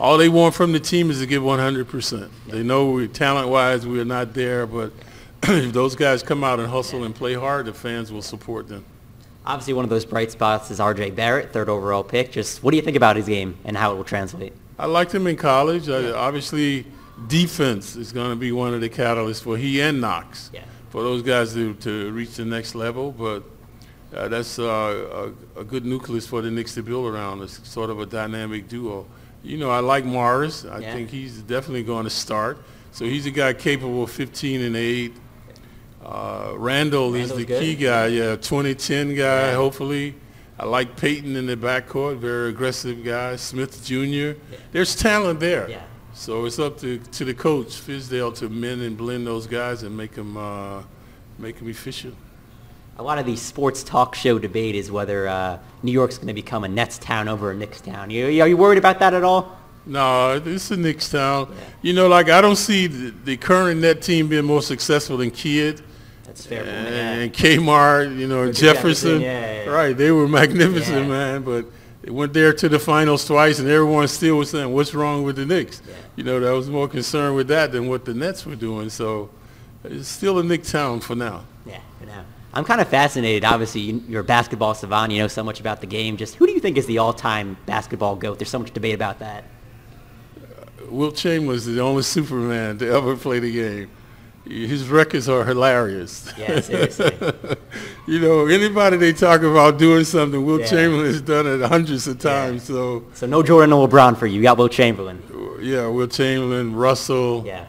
All 0.00 0.16
they 0.16 0.28
want 0.28 0.54
from 0.54 0.72
the 0.72 0.80
team 0.80 1.10
is 1.10 1.18
to 1.18 1.26
give 1.26 1.42
100%. 1.42 2.30
They 2.46 2.62
know 2.62 2.90
we 2.92 3.08
talent-wise 3.08 3.86
we're 3.86 4.04
not 4.04 4.32
there, 4.32 4.66
but 4.66 4.92
if 5.42 5.72
those 5.72 5.96
guys 5.96 6.22
come 6.22 6.44
out 6.44 6.60
and 6.60 6.68
hustle 6.68 7.04
and 7.04 7.14
play 7.14 7.34
hard, 7.34 7.66
the 7.66 7.72
fans 7.74 8.12
will 8.12 8.22
support 8.22 8.68
them. 8.68 8.84
Obviously, 9.44 9.72
one 9.74 9.84
of 9.84 9.90
those 9.90 10.04
bright 10.04 10.30
spots 10.30 10.70
is 10.70 10.78
R.J. 10.78 11.10
Barrett, 11.12 11.52
third 11.52 11.68
overall 11.68 12.04
pick. 12.04 12.30
Just 12.30 12.62
what 12.62 12.70
do 12.70 12.76
you 12.76 12.82
think 12.82 12.96
about 12.96 13.16
his 13.16 13.26
game 13.26 13.56
and 13.64 13.76
how 13.76 13.92
it 13.92 13.96
will 13.96 14.04
translate? 14.04 14.52
I 14.78 14.86
liked 14.86 15.12
him 15.12 15.26
in 15.26 15.36
college. 15.36 15.88
I, 15.88 16.10
obviously, 16.12 16.86
defense 17.26 17.96
is 17.96 18.12
going 18.12 18.30
to 18.30 18.36
be 18.36 18.52
one 18.52 18.74
of 18.74 18.80
the 18.80 18.88
catalysts 18.90 19.42
for 19.42 19.56
he 19.56 19.80
and 19.80 20.00
Knox 20.00 20.50
Yeah. 20.52 20.62
for 20.90 21.02
those 21.02 21.22
guys 21.22 21.54
to, 21.54 21.74
to 21.74 22.12
reach 22.12 22.36
the 22.36 22.44
next 22.44 22.74
level. 22.76 23.10
But 23.10 23.42
uh, 24.14 24.28
that's 24.28 24.58
uh, 24.58 25.32
a, 25.56 25.60
a 25.60 25.64
good 25.64 25.84
nucleus 25.84 26.26
for 26.26 26.40
the 26.42 26.50
Knicks 26.50 26.74
to 26.74 26.82
build 26.82 27.06
around. 27.12 27.42
It's 27.42 27.66
sort 27.68 27.90
of 27.90 27.98
a 28.00 28.06
dynamic 28.06 28.68
duo. 28.68 29.06
You 29.42 29.56
know, 29.56 29.70
I 29.70 29.80
like 29.80 30.04
Morris. 30.04 30.64
I 30.64 30.78
Yeah. 30.80 30.92
think 30.94 31.10
he's 31.10 31.40
definitely 31.42 31.84
going 31.84 32.04
to 32.04 32.10
start. 32.10 32.58
So 32.92 33.04
he's 33.04 33.26
a 33.26 33.30
guy 33.30 33.52
capable 33.52 34.02
of 34.02 34.10
15 34.10 34.60
and 34.62 34.76
8. 34.76 35.14
Uh, 36.04 36.52
Randle 36.56 37.14
is 37.14 37.32
the 37.32 37.44
good. 37.44 37.60
key 37.60 37.74
guy. 37.74 38.06
Yeah, 38.06 38.36
2010 38.36 39.08
guy, 39.14 39.50
Yeah. 39.50 39.54
hopefully. 39.54 40.14
I 40.58 40.64
like 40.64 40.96
Payton 40.96 41.36
in 41.36 41.46
the 41.46 41.56
backcourt, 41.56 42.16
very 42.18 42.48
aggressive 42.48 43.04
guy. 43.04 43.36
Smith 43.36 43.84
Jr. 43.84 44.32
There's 44.72 44.96
talent 44.96 45.38
there. 45.38 45.68
Yeah. 45.70 45.82
So 46.14 46.46
it's 46.46 46.58
up 46.58 46.78
to, 46.80 46.98
to 46.98 47.24
the 47.24 47.34
coach, 47.34 47.68
Fizdale, 47.68 48.34
to 48.38 48.48
mend 48.48 48.82
and 48.82 48.96
blend 48.96 49.24
those 49.26 49.46
guys 49.46 49.84
and 49.84 49.96
make 49.96 50.14
them, 50.14 50.36
uh, 50.36 50.82
make 51.38 51.58
them 51.58 51.68
efficient. 51.68 52.16
A 52.98 53.02
lot 53.02 53.18
of 53.18 53.26
the 53.26 53.36
sports 53.36 53.84
talk 53.84 54.14
show 54.16 54.38
debate 54.40 54.74
is 54.74 54.90
whether 54.90 55.28
uh, 55.28 55.58
New 55.84 55.92
York's 55.92 56.16
going 56.18 56.26
to 56.28 56.34
become 56.34 56.64
a 56.64 56.68
Nets 56.68 56.98
town 56.98 57.28
over 57.28 57.52
a 57.52 57.54
Knicks 57.54 57.80
town. 57.80 58.10
You, 58.10 58.24
are 58.42 58.48
you 58.48 58.56
worried 58.56 58.78
about 58.78 58.98
that 58.98 59.14
at 59.14 59.22
all? 59.22 59.56
No, 59.86 60.38
this 60.40 60.70
is 60.70 60.78
Knicks 60.78 61.08
town. 61.08 61.54
You 61.80 61.92
know, 61.92 62.08
like 62.08 62.28
I 62.28 62.40
don't 62.40 62.56
see 62.56 62.88
the, 62.88 63.10
the 63.24 63.36
current 63.36 63.80
net 63.80 64.02
team 64.02 64.28
being 64.28 64.44
more 64.44 64.62
successful 64.62 65.16
than 65.16 65.30
Kidd 65.30 65.80
That's 66.24 66.44
fair. 66.44 66.64
point, 66.64 66.74
and 66.76 67.32
Kmart, 67.32 68.18
you 68.18 68.26
know, 68.26 68.42
and 68.42 68.54
Jefferson. 68.54 69.20
Jefferson, 69.20 69.20
yeah, 69.22 69.62
yeah. 69.64 69.70
Right, 69.70 69.96
they 69.96 70.10
were 70.10 70.26
magnificent, 70.28 71.02
Yeah. 71.04 71.08
man. 71.08 71.42
But 71.42 71.66
they 72.02 72.10
went 72.10 72.32
there 72.32 72.52
to 72.52 72.68
the 72.68 72.80
finals 72.80 73.24
twice, 73.24 73.60
and 73.60 73.68
everyone 73.68 74.08
still 74.08 74.36
was 74.38 74.50
saying, 74.50 74.72
"What's 74.72 74.92
wrong 74.92 75.22
with 75.22 75.36
the 75.36 75.46
Knicks?" 75.46 75.80
Yeah. 75.88 75.94
You 76.16 76.24
know, 76.24 76.44
I 76.46 76.52
was 76.52 76.68
more 76.68 76.88
concerned 76.88 77.36
with 77.36 77.46
that 77.48 77.70
than 77.70 77.88
what 77.88 78.04
the 78.04 78.12
Nets 78.12 78.44
were 78.44 78.56
doing. 78.56 78.90
So 78.90 79.30
it's 79.84 80.08
still 80.08 80.38
a 80.40 80.42
Knicks 80.42 80.72
town 80.72 80.98
for 81.00 81.14
now. 81.14 81.44
Yeah, 81.64 81.78
for 82.00 82.06
now. 82.06 82.24
I'm 82.54 82.64
kind 82.64 82.80
of 82.80 82.88
fascinated. 82.88 83.44
Obviously, 83.44 83.82
you- 83.82 84.02
you're 84.08 84.20
a 84.22 84.24
basketball 84.24 84.74
savant. 84.74 85.12
You 85.12 85.20
know 85.22 85.28
so 85.28 85.44
much 85.44 85.60
about 85.60 85.80
the 85.80 85.86
game. 85.86 86.16
Just 86.16 86.36
who 86.36 86.46
do 86.46 86.52
you 86.52 86.60
think 86.60 86.76
is 86.78 86.86
the 86.86 86.98
all-time 86.98 87.56
basketball 87.66 88.16
goat? 88.16 88.38
There's 88.38 88.48
so 88.50 88.58
much 88.58 88.72
debate 88.72 88.94
about 88.94 89.18
that. 89.18 89.44
Uh, 90.36 90.86
Wilt 90.90 91.16
Chamberlain 91.16 91.56
is 91.56 91.66
the 91.66 91.80
only 91.80 92.02
Superman 92.02 92.78
to 92.78 92.90
ever 92.90 93.16
play 93.16 93.38
the 93.38 93.52
game. 93.52 93.90
His 94.46 94.88
records 94.88 95.28
are 95.28 95.44
hilarious. 95.44 96.32
Yeah, 96.38 96.60
seriously. 96.60 97.12
you 98.06 98.18
know, 98.18 98.46
anybody 98.46 98.96
they 98.96 99.12
talk 99.12 99.42
about 99.42 99.78
doing 99.78 100.04
something, 100.04 100.42
Wilt 100.46 100.62
Yeah. 100.62 100.66
Chamberlain 100.68 101.06
has 101.06 101.20
done 101.20 101.46
it 101.46 101.60
hundreds 101.68 102.06
of 102.08 102.16
Yeah. 102.24 102.30
times. 102.30 102.62
So, 102.62 103.04
So 103.12 103.26
no 103.26 103.42
Jordan 103.42 103.74
or 103.74 103.86
LeBron 103.86 104.16
for 104.16 104.26
you. 104.26 104.36
You 104.36 104.42
got 104.42 104.56
Wilt 104.56 104.72
Chamberlain. 104.72 105.22
yeah, 105.60 105.86
Wilt 105.88 106.12
Chamberlain, 106.12 106.74
Russell. 106.74 107.42
Yeah. 107.46 107.66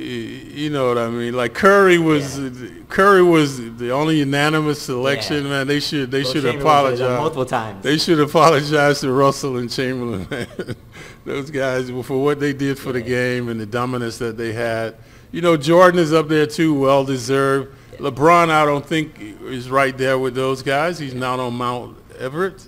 You 0.00 0.70
know 0.70 0.88
what 0.88 0.98
I 0.98 1.08
mean? 1.08 1.34
Like 1.34 1.54
Curry 1.54 1.98
was, 1.98 2.40
Curry 2.88 3.22
was 3.22 3.76
the 3.76 3.90
only 3.90 4.18
unanimous 4.18 4.80
selection. 4.80 5.44
Yeah. 5.44 5.50
Man, 5.50 5.66
they 5.66 5.80
should 5.80 6.10
they 6.10 6.22
Will 6.22 6.32
should 6.32 6.44
apologize 6.46 7.00
multiple 7.00 7.44
times. 7.44 7.82
They 7.82 7.98
should 7.98 8.20
apologize 8.20 9.00
to 9.00 9.12
Russell 9.12 9.58
and 9.58 9.70
Chamberlain, 9.70 10.26
man. 10.30 10.46
Those 11.24 11.50
guys 11.50 11.90
for 11.90 12.22
what 12.22 12.40
they 12.40 12.52
did 12.52 12.78
for 12.78 12.92
the 12.92 13.02
game 13.02 13.48
and 13.48 13.60
the 13.60 13.66
dominance 13.66 14.18
that 14.18 14.36
they 14.36 14.52
had. 14.52 14.96
You 15.32 15.42
know, 15.42 15.56
Jordan 15.56 16.00
is 16.00 16.12
up 16.12 16.28
there 16.28 16.46
too, 16.46 16.74
well 16.74 17.04
deserved. 17.04 17.76
LeBron, 17.98 18.48
I 18.48 18.64
don't 18.64 18.84
think 18.84 19.20
is 19.20 19.70
right 19.70 19.96
there 19.96 20.18
with 20.18 20.34
those 20.34 20.62
guys. 20.62 20.98
He's 20.98 21.14
not 21.14 21.38
on 21.38 21.54
Mount 21.54 21.98
Everett, 22.18 22.66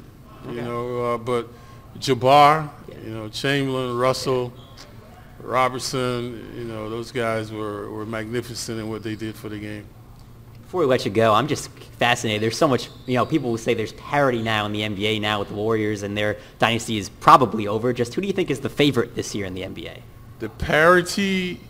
you 0.49 0.61
know. 0.61 1.15
Uh, 1.15 1.19
but 1.19 1.49
Jabbar, 1.99 2.69
you 3.03 3.11
know, 3.11 3.29
Chamberlain, 3.31 3.97
Russell, 3.97 4.53
Robertson, 5.43 6.53
you 6.57 6.65
know, 6.65 6.89
those 6.89 7.13
guys 7.13 7.53
were, 7.53 7.91
were 7.91 8.07
magnificent 8.07 8.79
in 8.79 8.89
what 8.89 9.03
they 9.03 9.17
did 9.17 9.35
for 9.35 9.49
the 9.49 9.59
game. 9.59 9.87
Before 10.63 10.81
we 10.81 10.87
let 10.87 11.05
you 11.05 11.11
go, 11.11 11.35
I'm 11.35 11.49
just 11.49 11.69
fascinated. 11.99 12.41
There's 12.41 12.57
so 12.57 12.67
much, 12.67 12.89
you 13.07 13.15
know, 13.15 13.27
people 13.27 13.51
will 13.51 13.59
say 13.59 13.75
there's 13.75 13.93
parity 13.93 14.43
now 14.43 14.65
in 14.65 14.73
the 14.73 14.81
NBA 14.81 15.21
now 15.21 15.39
with 15.39 15.49
the 15.49 15.55
Warriors 15.55 16.03
and 16.03 16.17
their 16.17 16.39
dynasty 16.59 16.97
is 16.97 17.11
probably 17.11 17.67
over. 17.67 17.93
Just 17.93 18.15
who 18.15 18.23
do 18.23 18.27
you 18.27 18.33
think 18.33 18.51
is 18.51 18.61
the 18.61 18.71
favorite 18.71 19.15
this 19.15 19.35
year 19.35 19.45
in 19.45 19.53
the 19.53 19.63
NBA? 19.63 19.99
the 20.43 20.49
parity 20.49 21.61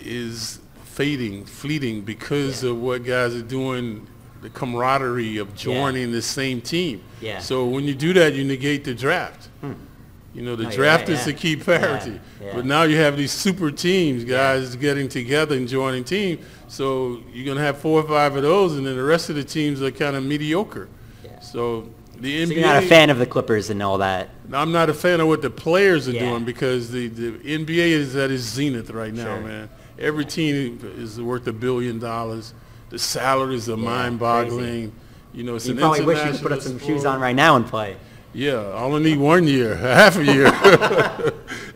is 0.00 0.60
fading, 0.82 1.44
fleeting 1.44 2.00
because 2.00 2.62
of 2.64 2.80
what 2.80 3.04
guys 3.04 3.34
are 3.34 3.42
doing, 3.42 4.06
the 4.40 4.48
camaraderie 4.48 5.36
of 5.36 5.54
joining 5.54 6.10
the 6.10 6.22
same 6.22 6.62
team. 6.62 7.02
Yeah. 7.20 7.40
So 7.40 7.66
when 7.66 7.84
you 7.84 7.94
do 7.94 8.14
that, 8.14 8.32
you 8.32 8.44
negate 8.44 8.84
the 8.84 8.94
draft. 8.94 9.50
Hmm. 9.60 9.74
You 10.34 10.42
know, 10.42 10.56
the 10.56 10.64
oh, 10.64 10.68
you're 10.68 10.76
draft 10.76 11.08
right, 11.08 11.10
is 11.10 11.26
yeah. 11.26 11.32
to 11.32 11.38
keep 11.38 11.64
parity. 11.64 12.12
Yeah, 12.12 12.46
yeah. 12.46 12.52
But 12.54 12.64
now 12.64 12.84
you 12.84 12.96
have 12.96 13.16
these 13.18 13.32
super 13.32 13.70
teams, 13.70 14.24
guys 14.24 14.74
getting 14.76 15.08
together 15.08 15.56
and 15.56 15.68
joining 15.68 16.04
teams. 16.04 16.44
So 16.68 17.20
you're 17.32 17.44
going 17.44 17.58
to 17.58 17.62
have 17.62 17.78
four 17.78 18.00
or 18.00 18.08
five 18.08 18.34
of 18.34 18.42
those, 18.42 18.76
and 18.78 18.86
then 18.86 18.96
the 18.96 19.02
rest 19.02 19.28
of 19.28 19.36
the 19.36 19.44
teams 19.44 19.82
are 19.82 19.90
kind 19.90 20.16
of 20.16 20.24
mediocre. 20.24 20.88
Yeah. 21.22 21.38
So 21.40 21.90
the 22.18 22.44
NBA... 22.44 22.46
So 22.46 22.52
you're 22.54 22.62
not 22.64 22.82
a 22.82 22.86
fan 22.86 23.10
of 23.10 23.18
the 23.18 23.26
Clippers 23.26 23.68
and 23.68 23.82
all 23.82 23.98
that. 23.98 24.30
I'm 24.52 24.72
not 24.72 24.88
a 24.88 24.94
fan 24.94 25.20
of 25.20 25.26
what 25.28 25.42
the 25.42 25.50
players 25.50 26.08
are 26.08 26.12
Yeah. 26.12 26.30
doing 26.30 26.44
because 26.44 26.90
the, 26.90 27.08
the 27.08 27.32
NBA 27.32 27.88
is 27.88 28.16
at 28.16 28.30
its 28.30 28.42
zenith 28.42 28.88
right 28.90 29.12
now, 29.12 29.24
Sure. 29.36 29.40
man. 29.40 29.68
Every 29.98 30.24
team 30.24 30.80
is 30.96 31.20
worth 31.20 31.46
a 31.46 31.52
billion 31.52 31.98
dollars. 31.98 32.54
The 32.88 32.98
salaries 32.98 33.68
are 33.68 33.76
mind-boggling. 33.76 34.92
You 35.34 35.44
know, 35.44 35.56
it's 35.56 35.66
You 35.66 35.72
an 35.74 35.78
probably 35.78 36.04
wish 36.04 36.24
you 36.24 36.32
could 36.32 36.40
put 36.42 36.52
up 36.52 36.60
some 36.62 36.78
sport. 36.78 36.86
shoes 36.86 37.04
on 37.04 37.20
right 37.20 37.36
now 37.36 37.56
and 37.56 37.66
play. 37.66 37.96
Yeah, 38.34 38.56
I 38.60 38.82
only 38.82 39.02
need 39.10 39.18
one 39.18 39.46
year, 39.46 39.76
half 39.76 40.16
a 40.16 40.24
year. 40.24 40.46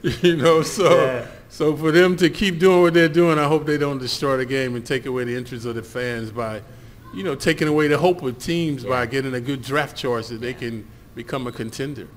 you 0.23 0.37
know, 0.37 0.63
so 0.63 1.05
Yeah. 1.05 1.27
so 1.49 1.77
for 1.77 1.91
them 1.93 2.17
to 2.17 2.31
keep 2.31 2.59
doing 2.59 2.83
what 2.83 2.95
they're 2.95 3.09
doing, 3.09 3.39
I 3.39 3.45
hope 3.45 3.67
they 3.67 3.79
don't 3.79 3.99
destroy 3.99 4.37
the 4.39 4.47
game 4.47 4.75
and 4.77 4.85
take 4.85 5.07
away 5.07 5.25
the 5.25 5.37
interest 5.37 5.67
of 5.67 5.75
the 5.75 5.83
fans 5.83 6.31
by, 6.31 6.63
you 7.15 7.23
know, 7.23 7.35
taking 7.35 7.69
away 7.69 7.89
the 7.89 7.99
hope 7.99 8.23
of 8.23 8.39
teams 8.39 8.85
by 8.85 9.07
getting 9.07 9.35
a 9.35 9.41
good 9.41 9.63
draft 9.63 9.97
choice 9.97 10.29
that 10.29 10.41
they 10.41 10.55
can 10.55 10.87
become 11.15 11.47
a 11.47 11.53
contender. 11.53 12.09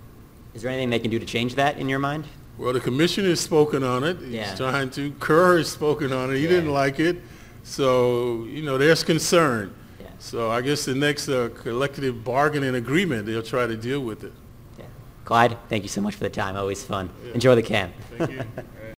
Is 0.53 0.61
there 0.61 0.71
anything 0.71 0.89
they 0.89 0.99
can 0.99 1.11
do 1.11 1.19
to 1.19 1.25
change 1.25 1.55
that 1.55 1.77
in 1.77 1.89
your 1.89 1.99
mind? 1.99 2.25
Well, 2.57 2.73
the 2.73 2.79
commissioner 2.79 3.29
has 3.29 3.39
spoken 3.39 3.83
on 3.83 4.03
it. 4.03 4.17
He's 4.19 4.33
Yeah. 4.33 4.55
trying 4.55 4.89
to. 4.91 5.11
Kerr 5.19 5.57
has 5.59 5.69
spoken 5.69 6.11
on 6.11 6.31
it. 6.31 6.37
He 6.37 6.43
Yeah. 6.43 6.49
didn't 6.49 6.71
like 6.71 6.99
it. 6.99 7.21
So, 7.63 8.45
you 8.49 8.61
know, 8.63 8.77
there's 8.77 9.03
concern. 9.03 9.71
Yeah. 10.19 10.25
So 10.25 10.51
I 10.51 10.61
guess 10.61 10.85
the 10.85 10.95
next 10.95 11.29
uh, 11.29 11.49
collective 11.63 12.23
bargaining 12.23 12.75
agreement, 12.75 13.25
they'll 13.25 13.43
try 13.43 13.67
to 13.67 13.75
deal 13.75 14.01
with 14.01 14.23
it. 14.23 14.33
Yeah. 14.77 14.85
Clyde, 15.25 15.57
thank 15.69 15.83
you 15.83 15.89
so 15.89 16.01
much 16.01 16.15
for 16.15 16.23
the 16.23 16.29
time. 16.29 16.55
Always 16.55 16.83
fun. 16.83 17.09
Enjoy 17.33 17.55
the 17.55 17.63
camp. 17.63 17.93
Thank 18.17 18.31
you. 18.31 18.43